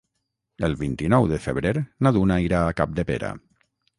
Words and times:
El 0.67 0.71
vint-i-nou 0.79 1.27
de 1.33 1.37
febrer 1.43 1.75
na 2.07 2.13
Duna 2.17 2.39
irà 2.47 2.65
a 2.71 2.75
Capdepera. 2.81 3.33